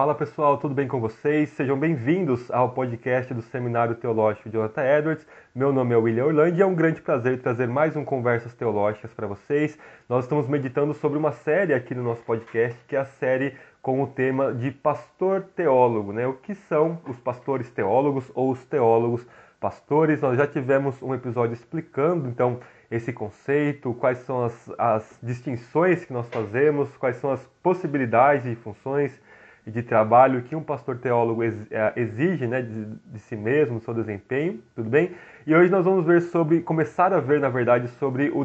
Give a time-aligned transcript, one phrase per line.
[0.00, 1.50] Fala pessoal, tudo bem com vocês?
[1.50, 5.26] Sejam bem-vindos ao podcast do Seminário Teológico de Jonathan Edwards.
[5.54, 9.12] Meu nome é William Orlando e é um grande prazer trazer mais um Conversas Teológicas
[9.12, 9.78] para vocês.
[10.08, 14.02] Nós estamos meditando sobre uma série aqui no nosso podcast, que é a série com
[14.02, 16.26] o tema de pastor teólogo, né?
[16.26, 19.26] O que são os pastores teólogos ou os teólogos
[19.60, 20.18] pastores?
[20.22, 22.58] Nós já tivemos um episódio explicando, então,
[22.90, 28.54] esse conceito, quais são as, as distinções que nós fazemos, quais são as possibilidades e
[28.54, 29.20] funções
[29.66, 33.94] de trabalho que um pastor teólogo é, exige né, de, de, si mesmo, do seu
[33.94, 35.12] desempenho, tudo bem?
[35.46, 38.44] E hoje nós vamos ver sobre, começar a ver, na verdade, sobre o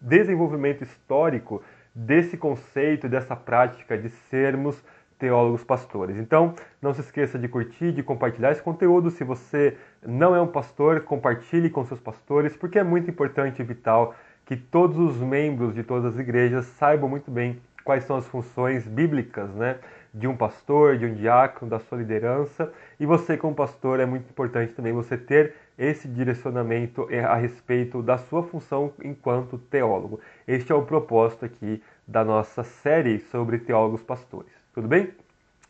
[0.00, 1.62] desenvolvimento histórico
[1.94, 4.82] desse conceito, dessa prática de sermos
[5.18, 6.16] teólogos pastores.
[6.16, 9.10] Então, não se esqueça de curtir, de compartilhar esse conteúdo.
[9.10, 9.76] Se você
[10.06, 14.56] não é um pastor, compartilhe com seus pastores, porque é muito importante e vital que
[14.56, 19.48] todos os membros de todas as igrejas saibam muito bem quais são as funções bíblicas,
[19.54, 19.78] né?
[20.16, 22.72] De um pastor, de um diácono, da sua liderança.
[22.98, 28.16] E você, como pastor, é muito importante também você ter esse direcionamento a respeito da
[28.16, 30.18] sua função enquanto teólogo.
[30.48, 34.50] Este é o propósito aqui da nossa série sobre teólogos pastores.
[34.72, 35.10] Tudo bem?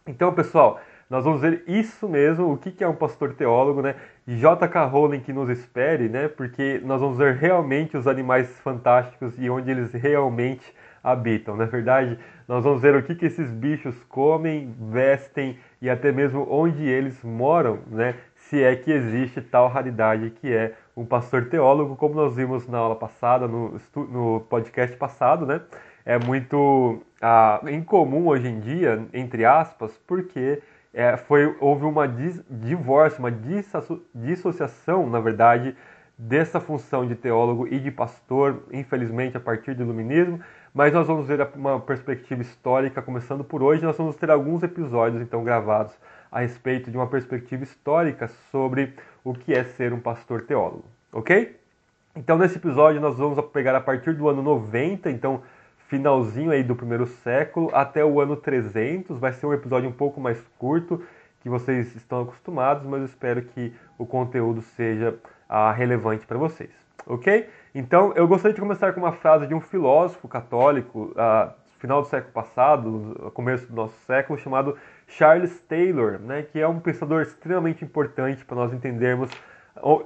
[0.07, 3.97] Então, pessoal, nós vamos ver isso mesmo, o que é um pastor teólogo, né?
[4.29, 4.85] J.K.
[4.87, 6.29] Rowling que nos espere, né?
[6.29, 10.73] Porque nós vamos ver realmente os animais fantásticos e onde eles realmente
[11.07, 11.57] habitam.
[11.57, 12.19] Na é verdade,
[12.49, 17.23] nós vamos ver o que, que esses bichos comem, vestem e até mesmo onde eles
[17.23, 18.17] moram, né?
[18.35, 22.79] Se é que existe tal raridade que é um pastor teólogo, como nós vimos na
[22.79, 25.61] aula passada, no, no podcast passado, né?
[26.05, 33.21] É muito ah, incomum hoje em dia, entre aspas, porque é, foi, houve uma divórcio,
[33.21, 33.33] uma
[34.15, 35.77] dissociação, na verdade,
[36.19, 40.41] dessa função de teólogo e de pastor, infelizmente, a partir do iluminismo,
[40.77, 45.23] mas nós vamos ver uma perspectiva histórica, começando por hoje, nós vamos ter alguns episódios
[45.23, 45.95] então gravados
[46.31, 48.93] a respeito de uma perspectiva histórica sobre
[49.25, 51.59] o que é ser um pastor teólogo, ok?
[52.15, 55.41] Então nesse episódio nós vamos pegar a partir do ano 90, então
[55.89, 60.21] finalzinho aí do primeiro século, até o ano 300, vai ser um episódio um pouco
[60.21, 61.03] mais curto,
[61.41, 65.15] que vocês estão acostumados, mas eu espero que o conteúdo seja
[65.49, 66.69] ah, relevante para vocês,
[67.07, 67.49] ok?
[67.79, 72.09] Então, eu gostaria de começar com uma frase de um filósofo católico, uh, final do
[72.09, 77.85] século passado, começo do nosso século, chamado Charles Taylor, né, que é um pensador extremamente
[77.85, 79.31] importante para nós entendermos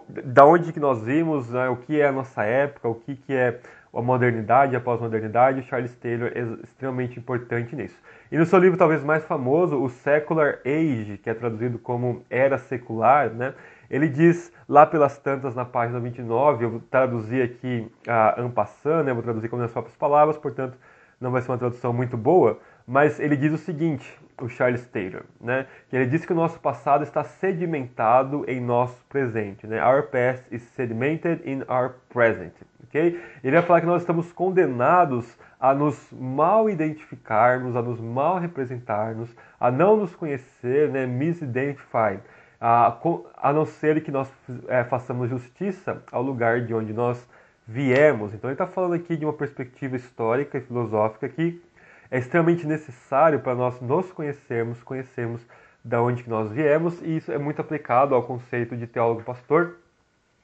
[0.08, 3.32] da onde que nós vimos, né, o que é a nossa época, o que, que
[3.32, 3.60] é
[3.94, 5.60] a modernidade, a pós-modernidade.
[5.60, 7.96] O Charles Taylor é extremamente importante nisso.
[8.32, 12.58] E no seu livro talvez mais famoso, o Secular Age, que é traduzido como Era
[12.58, 13.54] Secular, né,
[13.90, 19.12] ele diz lá pelas tantas na página 29, eu vou traduzir aqui a Ampassan, né,
[19.12, 20.78] vou traduzir com as próprias palavras, portanto
[21.20, 25.22] não vai ser uma tradução muito boa, mas ele diz o seguinte, o Charles Taylor,
[25.40, 30.04] né, que ele diz que o nosso passado está sedimentado em nosso presente, né, our
[30.04, 33.20] past is sedimented in our present, ok?
[33.44, 39.28] Ele vai falar que nós estamos condenados a nos mal identificarmos, a nos mal representarmos,
[39.58, 42.18] a não nos conhecer, né, misidentify,
[42.60, 42.98] a,
[43.36, 44.30] a não ser que nós
[44.68, 47.26] é, façamos justiça ao lugar de onde nós
[47.66, 48.34] viemos.
[48.34, 51.62] Então ele está falando aqui de uma perspectiva histórica e filosófica que
[52.10, 55.46] é extremamente necessário para nós nos conhecermos, conhecermos
[55.82, 59.76] da onde que nós viemos, e isso é muito aplicado ao conceito de teólogo pastor.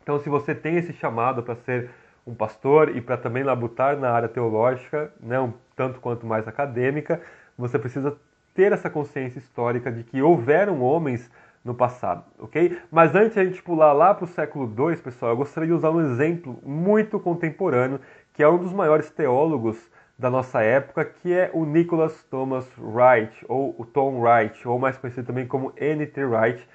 [0.03, 1.91] Então, se você tem esse chamado para ser
[2.27, 7.21] um pastor e para também labutar na área teológica, né, um tanto quanto mais acadêmica,
[7.59, 8.16] você precisa
[8.54, 11.31] ter essa consciência histórica de que houveram homens
[11.66, 12.78] no passado, ok?
[12.93, 15.75] Mas antes de a gente pular lá para o século II, pessoal, eu gostaria de
[15.75, 18.00] usar um exemplo muito contemporâneo,
[18.32, 19.77] que é um dos maiores teólogos
[20.16, 24.97] da nossa época, que é o Nicholas Thomas Wright, ou o Tom Wright, ou mais
[24.97, 26.25] conhecido também como N.T.
[26.25, 26.66] Wright.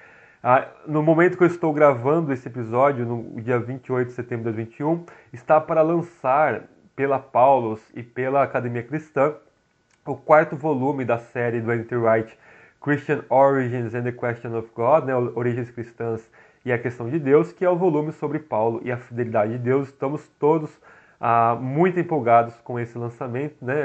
[0.44, 4.56] Ah, no momento que eu estou gravando esse episódio, no dia 28 de setembro de
[4.56, 6.64] 2021, está para lançar
[6.94, 9.34] pela Paulus e pela Academia Cristã
[10.04, 11.96] o quarto volume da série do N.T.
[11.96, 12.38] Wright,
[12.82, 16.28] Christian Origins and the Question of God, né, Origens Cristãs
[16.64, 19.58] e a Questão de Deus, que é o volume sobre Paulo e a fidelidade de
[19.58, 19.88] Deus.
[19.88, 20.70] Estamos todos
[21.20, 23.56] ah, muito empolgados com esse lançamento.
[23.64, 23.84] Né?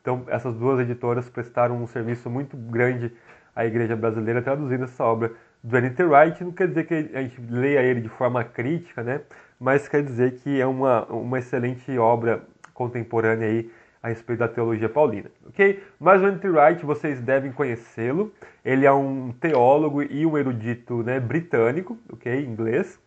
[0.00, 3.12] Então, essas duas editoras prestaram um serviço muito grande
[3.54, 5.32] à igreja brasileira traduzindo essa obra
[5.62, 6.04] do N.T.
[6.04, 6.44] Wright.
[6.44, 9.22] Não quer dizer que a gente leia ele de forma crítica, né?
[9.58, 12.42] mas quer dizer que é uma, uma excelente obra
[12.72, 13.70] contemporânea aí
[14.06, 15.82] a respeito da teologia paulina, ok?
[15.98, 16.48] Mas o N.T.
[16.48, 18.32] Wright, vocês devem conhecê-lo.
[18.64, 22.44] Ele é um teólogo e um erudito né, britânico, ok?
[22.44, 23.00] Inglês.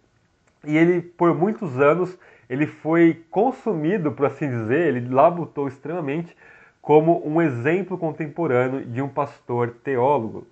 [0.65, 2.17] E ele, por muitos anos,
[2.49, 6.35] ele foi consumido, por assim dizer, ele labutou extremamente
[6.81, 10.45] como um exemplo contemporâneo de um pastor teólogo.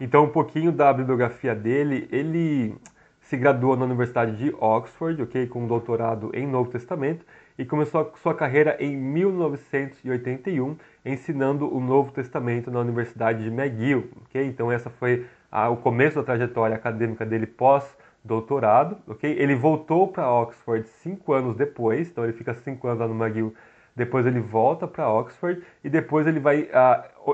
[0.00, 2.74] Então, um pouquinho da bibliografia dele, ele
[3.20, 7.22] se graduou na Universidade de Oxford, ok, com um doutorado em Novo Testamento,
[7.60, 14.08] e começou sua carreira em 1981 ensinando o Novo Testamento na Universidade de McGill.
[14.24, 14.46] Okay?
[14.46, 18.96] Então essa foi a, o começo da trajetória acadêmica dele pós-doutorado.
[19.06, 19.36] Okay?
[19.38, 23.52] Ele voltou para Oxford cinco anos depois, então ele fica cinco anos lá no McGill.
[23.94, 26.66] Depois ele volta para Oxford e depois ele vai,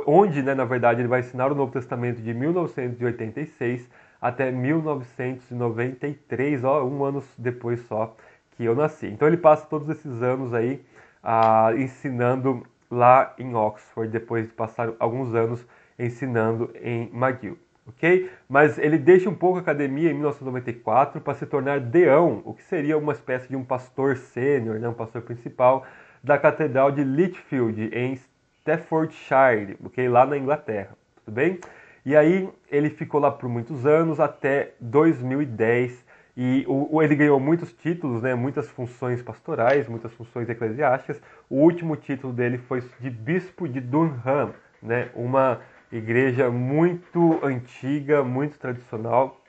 [0.08, 3.88] onde, né, na verdade, ele vai ensinar o Novo Testamento de 1986
[4.20, 8.16] até 1993, ó, um ano depois só
[8.56, 9.06] que eu nasci.
[9.06, 10.82] Então ele passa todos esses anos aí
[11.22, 15.64] ah, ensinando lá em Oxford, depois de passar alguns anos
[15.98, 17.58] ensinando em McGill.
[17.88, 18.30] ok?
[18.48, 22.62] Mas ele deixa um pouco a academia em 1994 para se tornar deão, o que
[22.62, 25.84] seria uma espécie de um pastor sênior, né, um pastor principal
[26.22, 28.18] da Catedral de Lichfield, em
[28.60, 30.08] Staffordshire, ok?
[30.08, 30.90] lá na Inglaterra.
[31.24, 31.58] Tudo bem?
[32.04, 36.04] E aí ele ficou lá por muitos anos, até 2010,
[36.36, 41.20] e o, ele ganhou muitos títulos, né, muitas funções pastorais, muitas funções eclesiásticas.
[41.48, 44.52] O último título dele foi de bispo de Durham,
[44.82, 45.60] né, uma
[45.90, 49.40] igreja muito antiga, muito tradicional,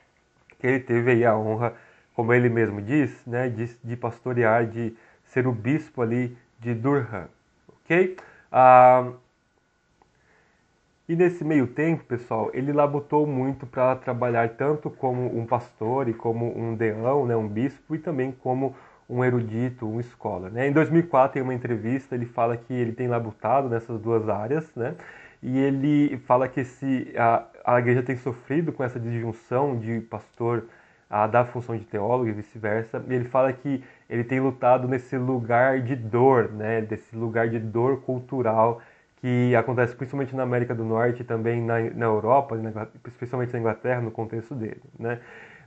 [0.60, 1.74] que ele teve aí a honra,
[2.14, 4.96] como ele mesmo diz, né, de, de pastorear, de
[5.26, 7.28] ser o bispo ali de Durham.
[7.68, 8.16] Ok?
[8.50, 9.12] Ah,
[11.08, 16.14] e nesse meio tempo, pessoal, ele labutou muito para trabalhar tanto como um pastor e
[16.14, 18.76] como um deão, né, um bispo, e também como
[19.10, 20.50] um erudito, um escola.
[20.50, 20.68] Né?
[20.68, 24.96] Em 2004, em uma entrevista, ele fala que ele tem labutado nessas duas áreas, né?
[25.42, 30.66] e ele fala que se a, a igreja tem sofrido com essa disjunção de pastor
[31.10, 35.18] a, da função de teólogo e vice-versa, e ele fala que ele tem lutado nesse
[35.18, 36.82] lugar de dor, né?
[36.82, 38.82] desse lugar de dor cultural
[39.18, 42.56] que acontece principalmente na América do Norte e também na, na Europa,
[43.08, 44.82] especialmente na Inglaterra, no contexto dele.
[44.98, 45.20] Né?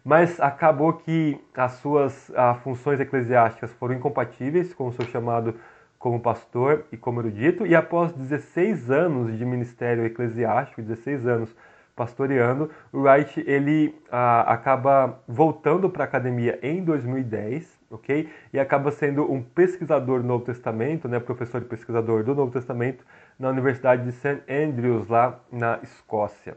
[0.04, 5.54] Mas acabou que as suas a, funções eclesiásticas foram incompatíveis com o seu chamado
[5.98, 11.54] como pastor e como erudito, e após 16 anos de ministério eclesiástico, 16 anos
[11.94, 18.28] pastoreando, o Wright ele a, acaba voltando para a academia em 2010, ok?
[18.52, 23.04] E acaba sendo um pesquisador do Novo Testamento, né, professor e pesquisador do Novo Testamento
[23.38, 24.42] na Universidade de St.
[24.48, 26.56] Andrews, lá na Escócia.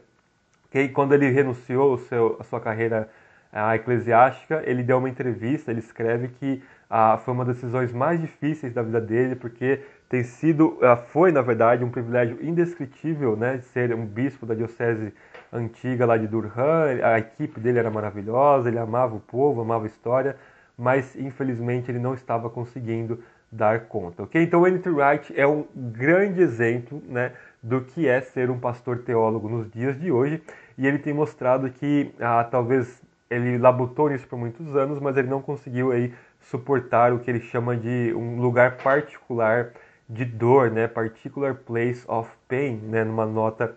[0.66, 0.88] Okay?
[0.88, 3.08] Quando ele renunciou seu, a sua carreira
[3.52, 6.60] a eclesiástica, ele deu uma entrevista, ele escreve que
[6.90, 11.30] ah, foi uma das decisões mais difíceis da vida dele, porque tem sido, ah, foi
[11.30, 15.14] na verdade um privilégio indescritível, né, ser um bispo da diocese
[15.52, 19.86] antiga lá de Durham, a equipe dele era maravilhosa, ele amava o povo, amava a
[19.86, 20.36] história,
[20.76, 24.42] mas infelizmente ele não estava conseguindo dar conta, ok?
[24.42, 24.90] Então, N.T.
[24.90, 27.32] Wright é um grande exemplo, né,
[27.62, 30.42] do que é ser um pastor teólogo nos dias de hoje,
[30.76, 33.00] e ele tem mostrado que ah, talvez
[33.30, 37.40] ele labutou nisso por muitos anos, mas ele não conseguiu aí suportar o que ele
[37.40, 39.70] chama de um lugar particular
[40.08, 43.76] de dor, né, particular place of pain, né, numa nota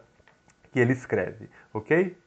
[0.71, 2.17] que ele escreve, ok?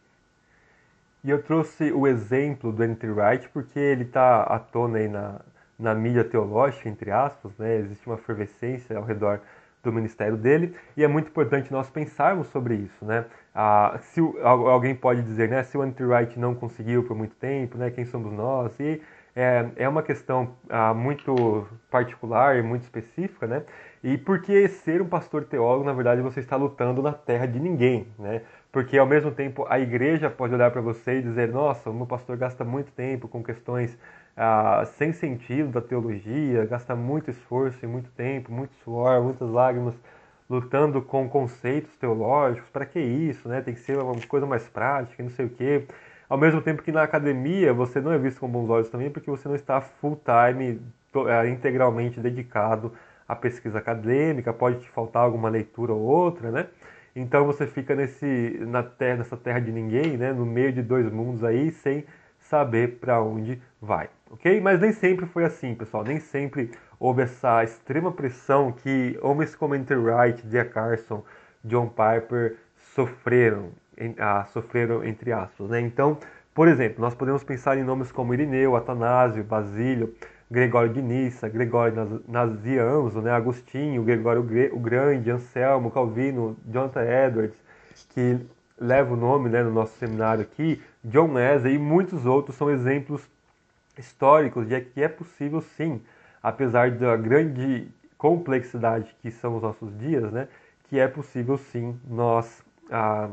[1.22, 3.06] E eu trouxe o exemplo do N.T.
[3.08, 5.40] Wright porque ele está à tona aí na,
[5.78, 7.76] na mídia teológica, entre aspas, né?
[7.76, 9.40] existe uma efervescência ao redor
[9.82, 13.24] do ministério dele e é muito importante nós pensarmos sobre isso, né?
[13.54, 17.90] Ah, se alguém pode dizer, né, se o anti-right não conseguiu por muito tempo, né,
[17.90, 18.78] quem somos nós?
[18.78, 19.00] E
[19.34, 23.62] é, é uma questão ah, muito particular e muito específica, né?
[24.02, 28.06] E porque ser um pastor teólogo, na verdade, você está lutando na terra de ninguém,
[28.18, 28.42] né?
[28.72, 32.06] Porque ao mesmo tempo a igreja pode olhar para você e dizer, nossa, o meu
[32.06, 33.98] pastor gasta muito tempo com questões
[34.36, 39.94] ah, sem sentido da teologia, gasta muito esforço e muito tempo, muito suor, muitas lágrimas,
[40.48, 42.70] lutando com conceitos teológicos.
[42.70, 43.48] Para que isso?
[43.48, 43.60] Né?
[43.60, 45.86] Tem que ser uma coisa mais prática, não sei o quê.
[46.28, 49.28] Ao mesmo tempo que na academia você não é visto com bons olhos também, porque
[49.30, 50.80] você não está full time,
[51.26, 52.92] é, integralmente dedicado
[53.28, 56.68] à pesquisa acadêmica, pode te faltar alguma leitura ou outra, né?
[57.14, 60.32] Então você fica nesse, na terra, nessa terra de ninguém, né?
[60.32, 62.04] no meio de dois mundos aí, sem
[62.38, 64.60] saber para onde vai ok?
[64.60, 66.04] Mas nem sempre foi assim, pessoal.
[66.04, 71.24] Nem sempre houve essa extrema pressão que homens como Enter Wright, Dia Carson,
[71.64, 72.56] John Piper
[72.94, 73.70] sofreram,
[74.18, 75.80] ah, sofreram entre aspas, né?
[75.80, 76.18] Então,
[76.54, 80.14] por exemplo, nós podemos pensar em nomes como Irineu, Atanásio, Basílio,
[80.50, 83.30] Gregório de Nissa, Gregório Nazianzo, né?
[83.30, 84.42] Agostinho, Gregório
[84.72, 87.56] o Grande, Anselmo, Calvino, Jonathan Edwards,
[88.10, 88.40] que
[88.80, 93.28] leva o nome né, no nosso seminário aqui, John Wesley e muitos outros são exemplos
[93.96, 96.00] históricos de que é possível sim,
[96.42, 100.48] apesar da grande complexidade que são os nossos dias, né,
[100.88, 103.28] que é possível sim nós ah,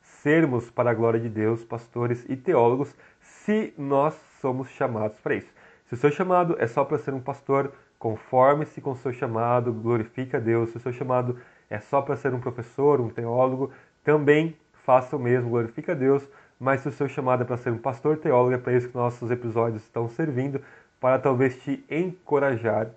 [0.00, 5.50] sermos para a glória de Deus pastores e teólogos se nós somos chamados para isso.
[5.92, 9.74] Se o seu chamado é só para ser um pastor, conforme-se com o seu chamado,
[9.74, 10.70] glorifique a Deus.
[10.70, 13.70] Se o seu chamado é só para ser um professor, um teólogo,
[14.02, 14.56] também
[14.86, 16.26] faça o mesmo, glorifique a Deus.
[16.58, 18.94] Mas se o seu chamado é para ser um pastor, teólogo, é para isso que
[18.94, 20.62] nossos episódios estão servindo,
[20.98, 22.88] para talvez te encorajar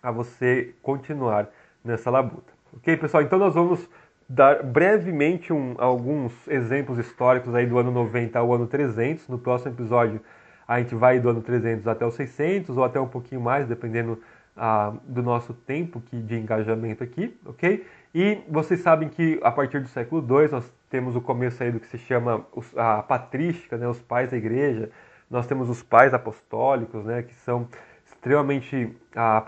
[0.00, 1.48] a você continuar
[1.84, 2.52] nessa labuta.
[2.76, 3.24] Ok, pessoal?
[3.24, 3.88] Então nós vamos
[4.28, 9.26] dar brevemente um, alguns exemplos históricos aí do ano 90 ao ano 300.
[9.26, 10.20] No próximo episódio
[10.70, 14.22] a gente vai do ano 300 até o 600 ou até um pouquinho mais, dependendo
[14.56, 17.84] ah, do nosso tempo que, de engajamento aqui, ok?
[18.14, 21.80] E vocês sabem que a partir do século II nós temos o começo aí do
[21.80, 22.46] que se chama
[22.76, 24.90] a patrística, né, os pais da igreja.
[25.28, 27.66] Nós temos os pais apostólicos, né, que são
[28.06, 29.44] extremamente ah,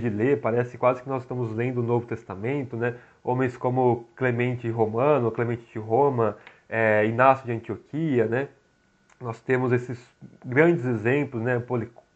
[0.00, 2.96] de ler, parece quase que nós estamos lendo o Novo Testamento, né?
[3.22, 6.36] Homens como Clemente Romano, Clemente de Roma,
[6.68, 8.48] é, Inácio de Antioquia, né?
[9.20, 9.98] Nós temos esses
[10.44, 11.62] grandes exemplos, né?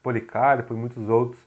[0.02, 1.40] Policarpo e muitos outros,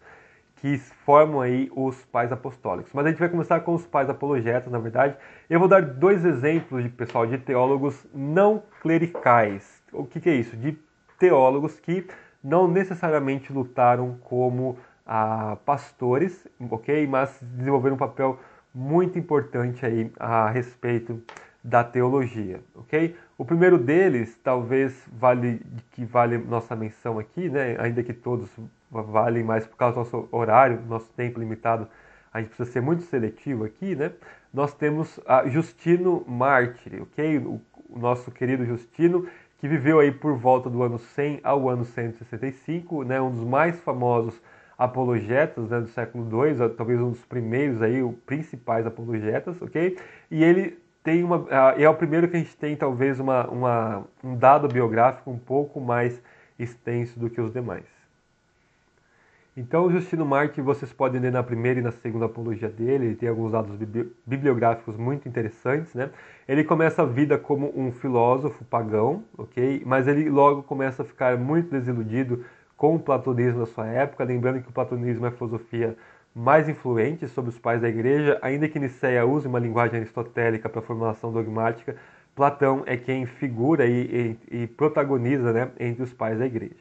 [0.58, 2.92] que formam aí os pais apostólicos.
[2.94, 5.16] Mas a gente vai começar com os pais apologetas, na verdade.
[5.50, 9.84] Eu vou dar dois exemplos de pessoal de teólogos não clericais.
[9.92, 10.56] O que, que é isso?
[10.56, 10.78] De
[11.20, 12.08] teólogos que
[12.44, 17.08] não necessariamente lutaram como ah, pastores, ok?
[17.08, 18.40] Mas desenvolveram um papel
[18.74, 21.22] muito importante aí a respeito
[21.64, 23.16] da teologia, ok?
[23.44, 27.76] O primeiro deles, talvez vale que vale nossa menção aqui, né?
[27.78, 28.50] Ainda que todos
[28.90, 31.86] valem mais por causa do nosso horário, nosso tempo limitado,
[32.34, 34.14] a gente precisa ser muito seletivo aqui, né?
[34.54, 37.40] Nós temos a Justino Mártir, ok?
[37.40, 37.60] O,
[37.90, 43.04] o nosso querido Justino, que viveu aí por volta do ano 100 ao ano 165,
[43.04, 44.42] né, um dos mais famosos
[44.78, 49.98] apologetas né, do século II, talvez um dos primeiros aí, os principais apologetas, ok?
[50.32, 51.46] E ele tem uma,
[51.78, 55.82] é o primeiro que a gente tem talvez uma, uma, um dado biográfico um pouco
[55.82, 56.22] mais
[56.58, 57.84] extenso do que os demais.
[59.56, 63.30] Então, Justino Marque vocês podem ler na primeira e na segunda apologia dele, ele tem
[63.30, 63.78] alguns dados
[64.26, 66.10] bibliográficos muito interessantes, né?
[66.48, 69.84] Ele começa a vida como um filósofo pagão, ok?
[69.86, 72.44] Mas ele logo começa a ficar muito desiludido
[72.76, 75.96] com o platonismo da sua época, lembrando que o platonismo é a filosofia
[76.36, 80.80] mais influente sobre os pais da igreja, ainda que Nicéia use uma linguagem aristotélica para
[80.80, 81.96] a formulação dogmática,
[82.36, 86.74] Platão é quem figura e, e, e protagoniza né, entre os pais da igreja.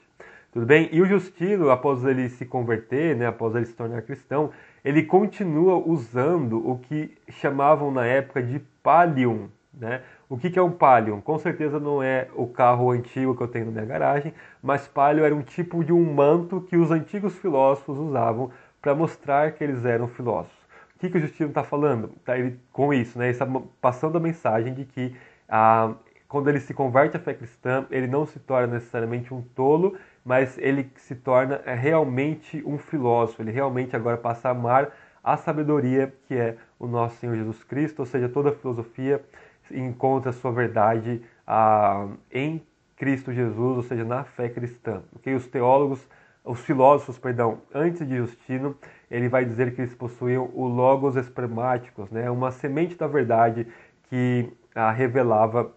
[0.50, 0.88] Tudo bem?
[0.92, 4.50] E o Justino, após ele se converter, né, após ele se tornar cristão,
[4.84, 9.48] ele continua usando o que chamavam na época de Pallium.
[9.72, 10.02] Né?
[10.28, 11.20] O que, que é um Pallium?
[11.20, 15.24] Com certeza não é o carro antigo que eu tenho na minha garagem, mas Pallium
[15.24, 18.50] era um tipo de um manto que os antigos filósofos usavam
[18.82, 20.60] para mostrar que eles eram filósofos.
[20.96, 22.08] O que, que o Justino está falando?
[22.24, 23.46] Tá, ele, com isso, né, ele está
[23.80, 25.16] passando a mensagem de que
[25.48, 25.94] ah,
[26.28, 30.58] quando ele se converte à fé cristã, ele não se torna necessariamente um tolo, mas
[30.58, 36.12] ele se torna é, realmente um filósofo, ele realmente agora passa a amar a sabedoria
[36.26, 39.22] que é o nosso Senhor Jesus Cristo, ou seja, toda a filosofia
[39.70, 42.62] encontra sua verdade ah, em
[42.96, 45.02] Cristo Jesus, ou seja, na fé cristã.
[45.16, 45.34] Okay?
[45.34, 46.06] Os teólogos,
[46.44, 48.76] os filósofos, perdão, antes de Justino,
[49.10, 52.30] ele vai dizer que eles possuíam o logos espermáticos, né?
[52.30, 53.66] uma semente da verdade
[54.08, 54.52] que
[54.96, 55.72] revelava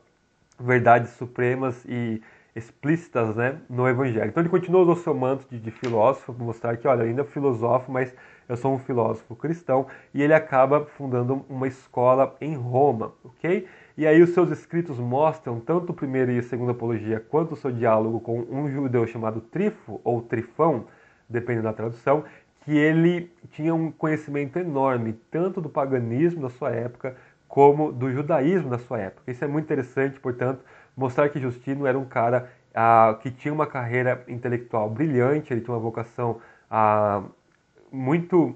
[0.59, 2.21] verdades supremas e
[2.55, 4.29] explícitas né, no Evangelho.
[4.29, 7.25] Então ele continua usando seu manto de, de filósofo para mostrar que, olha, eu ainda
[7.25, 8.13] filosofo, mas
[8.47, 13.67] eu sou um filósofo cristão, e ele acaba fundando uma escola em Roma, ok?
[13.97, 17.55] E aí os seus escritos mostram, tanto a primeira e a segunda apologia, quanto o
[17.55, 20.85] seu diálogo com um judeu chamado Trifo, ou Trifão,
[21.29, 22.25] dependendo da tradução,
[22.65, 27.15] que ele tinha um conhecimento enorme, tanto do paganismo da sua época,
[27.47, 29.31] como do judaísmo da sua época.
[29.31, 30.59] Isso é muito interessante, portanto,
[30.97, 35.73] mostrar que Justino era um cara ah, que tinha uma carreira intelectual brilhante, ele tinha
[35.73, 37.23] uma vocação ah,
[37.89, 38.55] muito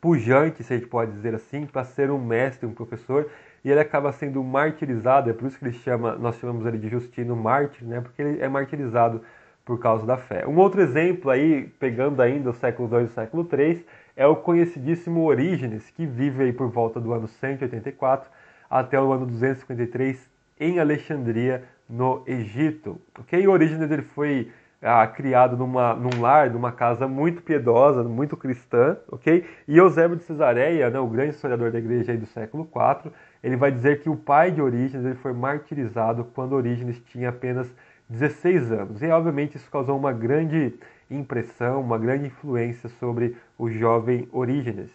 [0.00, 3.30] pujante, se a gente pode dizer assim, para ser um mestre, um professor,
[3.64, 6.88] e ele acaba sendo martirizado, é por isso que ele chama, nós chamamos ele de
[6.88, 9.22] Justino Mártir, né, porque ele é martirizado
[9.64, 10.46] por causa da fé.
[10.46, 13.84] Um outro exemplo aí, pegando ainda o século II e o século III,
[14.16, 18.30] é o conhecidíssimo Orígenes, que vive aí por volta do ano 184
[18.68, 23.00] até o ano 253 em Alexandria, no Egito.
[23.18, 23.46] Okay?
[23.46, 24.50] O Orígenes dele foi
[24.82, 29.44] ah, criado numa, num lar, numa casa muito piedosa, muito cristã, ok?
[29.68, 33.12] E Eusébio de Cesareia, né, o grande historiador da igreja do século IV,
[33.42, 37.72] ele vai dizer que o pai de Orígenes ele foi martirizado quando Orígenes tinha apenas
[38.08, 39.02] 16 anos.
[39.02, 40.74] E obviamente isso causou uma grande
[41.10, 44.90] impressão, uma grande influência sobre o jovem Orígenes.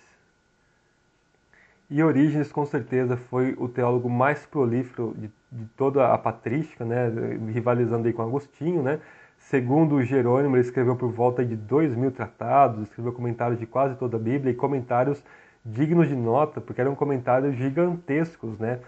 [1.89, 7.11] E Orígenes, com certeza, foi o teólogo mais prolífero de, de toda a patrística, né,
[7.51, 8.81] rivalizando aí com Agostinho.
[8.81, 8.99] Né?
[9.37, 14.17] Segundo Jerônimo, ele escreveu por volta de dois mil tratados, escreveu comentários de quase toda
[14.17, 15.23] a Bíblia e comentários
[15.65, 18.79] dignos de nota, porque eram comentários gigantescos né,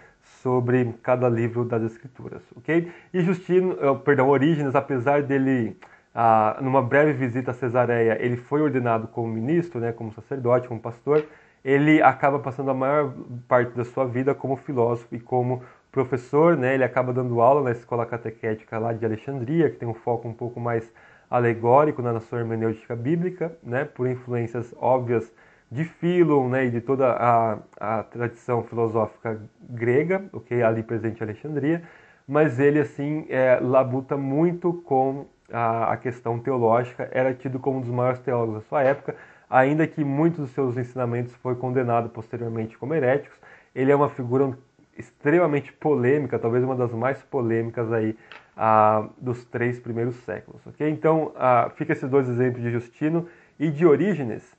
[0.42, 2.42] sobre cada livro das Escrituras.
[2.56, 2.90] ok?
[3.12, 5.76] E Justino, eh, perdão, Orígenes, apesar dele
[6.14, 10.80] ah, numa breve visita a Cesareia, ele foi ordenado como ministro, né, como sacerdote, como
[10.80, 11.24] pastor.
[11.64, 13.12] Ele acaba passando a maior
[13.46, 16.74] parte da sua vida como filósofo e como professor, né?
[16.74, 20.32] Ele acaba dando aula na escola catequética lá de Alexandria, que tem um foco um
[20.32, 20.90] pouco mais
[21.30, 23.84] alegórico na sua hermenêutica bíblica, né?
[23.84, 25.30] Por influências óbvias
[25.70, 26.66] de Philon, né?
[26.66, 31.82] E de toda a, a tradição filosófica grega, ok, ali presente em Alexandria.
[32.26, 37.80] Mas ele assim é, labuta muito com a, a questão teológica, era tido como um
[37.80, 39.16] dos maiores teólogos da sua época,
[39.48, 43.38] ainda que muitos dos seus ensinamentos foi condenado posteriormente como heréticos.
[43.74, 44.56] Ele é uma figura
[44.96, 48.16] extremamente polêmica, talvez uma das mais polêmicas aí
[48.56, 50.66] ah, dos três primeiros séculos.
[50.66, 50.90] Okay?
[50.90, 51.32] Então,
[51.76, 53.26] fica esses dois exemplos de Justino
[53.58, 54.57] e de Orígenes,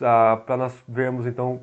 [0.00, 1.60] para nós vermos então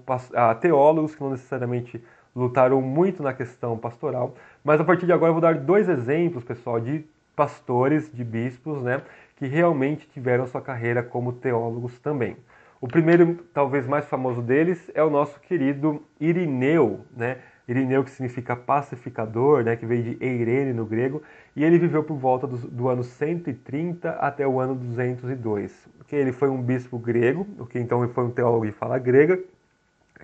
[0.62, 2.02] teólogos que não necessariamente
[2.36, 6.44] lutaram muito na questão pastoral, mas a partir de agora eu vou dar dois exemplos,
[6.44, 7.04] pessoal, de
[7.36, 9.02] pastores, de bispos, né,
[9.36, 12.38] que realmente tiveram sua carreira como teólogos também.
[12.80, 17.40] O primeiro, talvez mais famoso deles, é o nosso querido Irineu, né?
[17.68, 21.22] Irineu que significa pacificador, né, que veio de Eirene no grego,
[21.56, 25.90] e ele viveu por volta do, do ano 130 até o ano 202.
[26.02, 26.20] Okay?
[26.20, 27.82] Ele foi um bispo grego, okay?
[27.82, 29.38] então ele foi um teólogo de fala grega,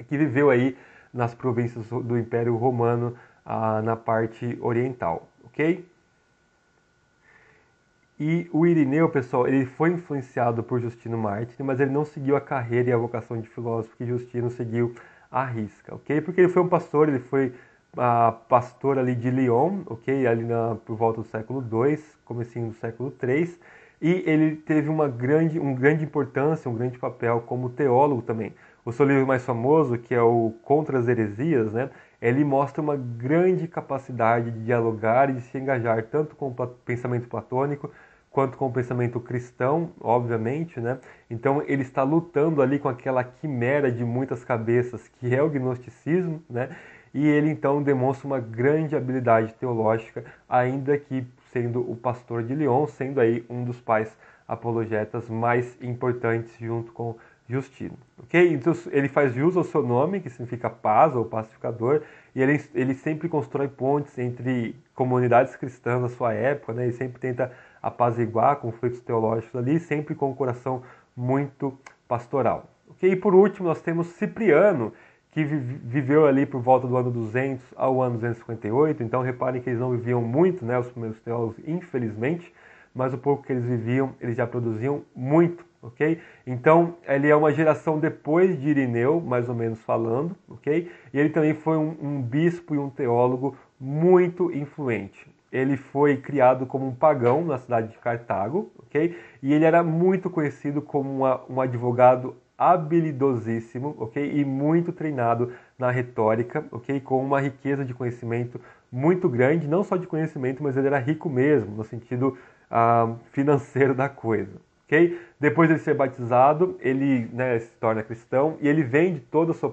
[0.08, 0.78] que viveu aí
[1.14, 5.86] nas províncias do Império Romano, ah, na parte oriental, ok?
[8.20, 12.42] E o Irineu, pessoal, ele foi influenciado por Justino Mártir, mas ele não seguiu a
[12.42, 14.96] carreira e a vocação de filósofo que Justino seguiu
[15.34, 16.22] à risca, ok?
[16.22, 17.54] Porque ele foi um pastor, ele foi
[17.98, 20.28] a pastor ali de Lyon, ok?
[20.28, 23.58] Ali na, por volta do século II, comecinho do século III,
[24.02, 28.54] e ele teve uma grande, um grande importância, um grande papel como teólogo também.
[28.86, 31.90] O seu livro mais famoso, que é o Contra as Heresias, né?
[32.22, 37.28] Ele mostra uma grande capacidade de dialogar e de se engajar tanto com o pensamento
[37.28, 37.90] platônico
[38.34, 40.98] quanto com o pensamento cristão, obviamente, né?
[41.30, 46.42] Então ele está lutando ali com aquela quimera de muitas cabeças que é o gnosticismo,
[46.50, 46.76] né?
[47.14, 52.88] E ele então demonstra uma grande habilidade teológica, ainda que sendo o pastor de Lyon,
[52.88, 54.18] sendo aí um dos pais
[54.48, 57.16] apologetas mais importantes junto com
[57.50, 57.98] Justino.
[58.22, 58.54] Ok?
[58.54, 62.02] Então ele faz jus ao seu nome, que significa paz ou pacificador,
[62.34, 66.84] e ele, ele sempre constrói pontes entre comunidades cristãs da sua época, né?
[66.84, 67.52] Ele sempre tenta
[67.82, 70.84] apaziguar conflitos teológicos ali, sempre com um coração
[71.16, 71.78] muito
[72.08, 72.70] pastoral.
[72.92, 73.12] Okay?
[73.12, 74.94] E por último, nós temos Cipriano,
[75.32, 79.02] que viveu ali por volta do ano 200 ao ano 258.
[79.02, 82.54] Então, reparem que eles não viviam muito, né, os primeiros teólogos, infelizmente,
[82.94, 86.20] mas o pouco que eles viviam, eles já produziam muito, ok?
[86.48, 90.90] Então, ele é uma geração depois de Irineu, mais ou menos falando, ok?
[91.14, 96.66] E ele também foi um, um bispo e um teólogo muito influente ele foi criado
[96.66, 99.16] como um pagão na cidade de Cartago, ok?
[99.42, 104.32] E ele era muito conhecido como uma, um advogado habilidosíssimo, ok?
[104.34, 107.00] E muito treinado na retórica, ok?
[107.00, 108.60] Com uma riqueza de conhecimento
[108.92, 112.36] muito grande, não só de conhecimento, mas ele era rico mesmo, no sentido
[112.70, 115.20] ah, financeiro da coisa, ok?
[115.40, 119.72] Depois de ser batizado, ele né, se torna cristão e ele vende todas as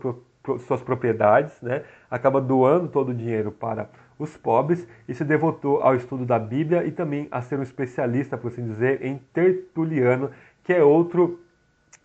[0.66, 1.84] suas propriedades, né?
[2.10, 6.84] Acaba doando todo o dinheiro para os pobres e se devotou ao estudo da Bíblia
[6.84, 10.30] e também a ser um especialista, por assim dizer, em Tertuliano,
[10.64, 11.40] que é outro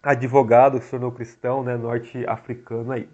[0.01, 3.09] advogado que se tornou cristão, né, norte-africano aí,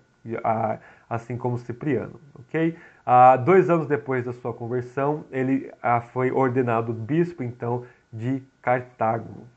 [1.09, 2.75] assim como Cipriano, ok?
[3.05, 9.47] Ah, dois anos depois da sua conversão, ele ah, foi ordenado bispo, então, de Cartago.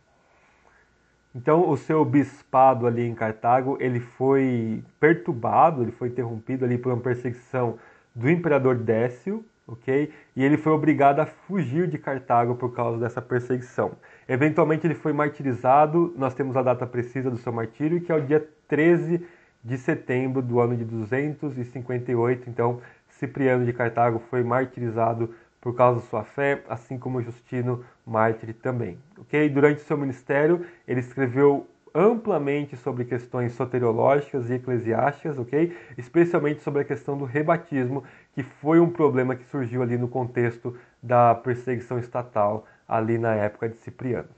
[1.35, 6.93] Então, o seu bispado ali em Cartago, ele foi perturbado, ele foi interrompido ali por
[6.93, 7.77] uma perseguição
[8.15, 10.13] do imperador Décio, ok?
[10.37, 13.93] E ele foi obrigado a fugir de Cartago por causa dessa perseguição.
[14.29, 18.21] Eventualmente ele foi martirizado, nós temos a data precisa do seu martírio, que é o
[18.21, 19.27] dia 13
[19.65, 22.49] de setembro do ano de 258.
[22.49, 28.53] Então, Cipriano de Cartago foi martirizado por causa da sua fé, assim como Justino Mártir
[28.53, 28.99] também.
[29.17, 29.49] Ok?
[29.49, 35.75] Durante seu ministério, ele escreveu amplamente sobre questões soteriológicas e eclesiásticas, ok?
[35.97, 40.77] Especialmente sobre a questão do rebatismo, que foi um problema que surgiu ali no contexto
[41.03, 44.29] da perseguição estatal ali na época de Cipriano.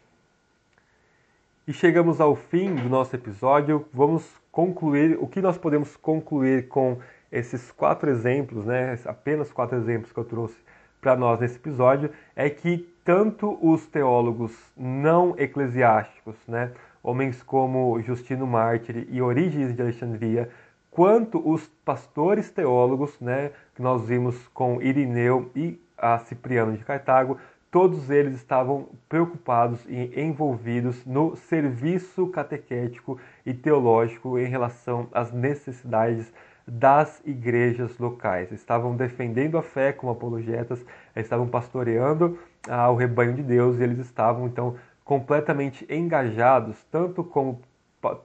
[1.67, 3.85] E chegamos ao fim do nosso episódio.
[3.93, 6.99] Vamos concluir o que nós podemos concluir com
[7.33, 10.66] esses quatro exemplos, né, apenas quatro exemplos que eu trouxe
[11.07, 18.45] para nós nesse episódio, é que tanto os teólogos não eclesiásticos, né, homens como Justino
[18.45, 20.51] Mártir e Orígenes de Alexandria,
[20.91, 27.39] quanto os pastores teólogos, né, que nós vimos com Irineu e a Cipriano de Cartago,
[27.71, 36.33] todos eles estavam preocupados e envolvidos no serviço catequético e teológico em relação às necessidades
[36.67, 38.51] das igrejas locais.
[38.51, 43.99] Estavam defendendo a fé como apologetas, estavam pastoreando ah, o rebanho de Deus e eles
[43.99, 47.61] estavam então completamente engajados, tanto como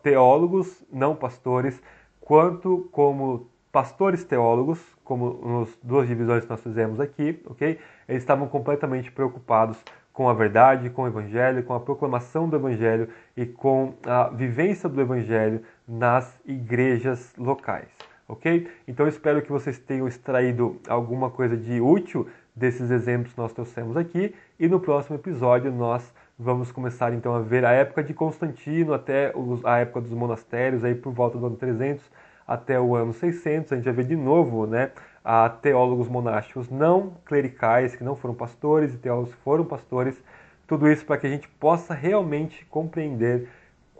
[0.02, 1.82] teólogos, não pastores,
[2.20, 7.80] quanto como pastores teólogos, como nas duas divisões que nós fizemos aqui, ok?
[8.08, 9.78] Eles estavam completamente preocupados
[10.12, 14.90] com a verdade, com o Evangelho, com a proclamação do Evangelho e com a vivência
[14.90, 17.88] do Evangelho nas igrejas locais,
[18.32, 18.68] ok?
[18.88, 23.98] Então espero que vocês tenham extraído alguma coisa de útil desses exemplos que nós trouxemos
[23.98, 24.34] aqui.
[24.60, 29.34] E no próximo episódio nós vamos começar então a ver a época de Constantino até
[29.64, 32.04] a época dos monastérios aí por volta do ano 300
[32.48, 34.92] até o ano 600, a gente vai ver de novo né,
[35.24, 40.22] a teólogos monásticos não clericais, que não foram pastores, e teólogos que foram pastores,
[40.68, 43.48] tudo isso para que a gente possa realmente compreender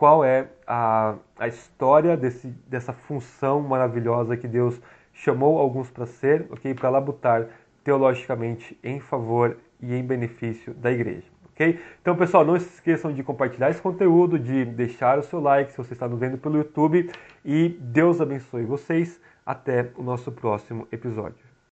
[0.02, 4.82] qual é a, a história desse, dessa função maravilhosa que Deus
[5.14, 6.74] chamou alguns para ser, ok?
[6.74, 7.46] Para labutar
[7.84, 11.28] teologicamente em favor e em benefício da igreja.
[11.52, 11.80] ok?
[12.02, 15.78] Então, pessoal, não se esqueçam de compartilhar esse conteúdo, de deixar o seu like se
[15.78, 17.08] você está nos vendo pelo YouTube
[17.46, 19.22] e Deus abençoe vocês.
[19.46, 21.51] Até o nosso próximo episódio.